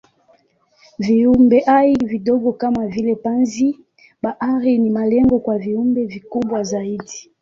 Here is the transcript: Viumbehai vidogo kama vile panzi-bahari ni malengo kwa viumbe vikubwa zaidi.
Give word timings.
Viumbehai 0.99 1.95
vidogo 2.05 2.51
kama 2.53 2.87
vile 2.87 3.15
panzi-bahari 3.15 4.77
ni 4.77 4.89
malengo 4.89 5.39
kwa 5.39 5.57
viumbe 5.57 6.05
vikubwa 6.05 6.63
zaidi. 6.63 7.29